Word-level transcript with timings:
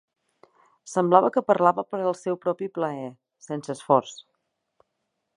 Semblava 0.91 1.29
que 1.35 1.43
parlava 1.49 1.83
per 1.91 1.99
al 2.05 2.17
seu 2.21 2.39
propi 2.45 2.69
plaer, 2.77 3.05
sense 3.49 3.75
esforç. 3.75 4.15